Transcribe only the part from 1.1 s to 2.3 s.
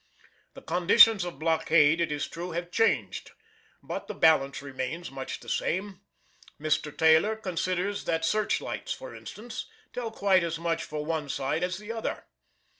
of blockade, it is